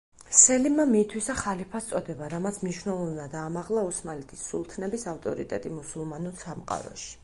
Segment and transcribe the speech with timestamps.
[0.35, 7.13] სელიმმა მიითვისა ხალიფას წოდება, რამაც მნიშვნელოვნად აამაღლა ოსმალეთის სულთნების ავტორიტეტი მუსულმანურ სამყაროში.